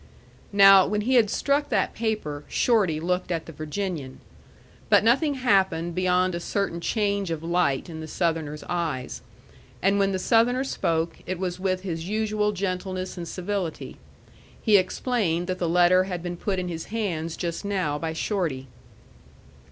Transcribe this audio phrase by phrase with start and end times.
[0.51, 4.19] Now, when he had struck that paper, Shorty looked at the Virginian.
[4.89, 9.21] But nothing happened beyond a certain change of light in the Southerner's eyes.
[9.79, 13.97] And when the Southerner spoke, it was with his usual gentleness and civility.
[14.59, 18.69] He explained that the letter had been put in his hands just now by Shorty.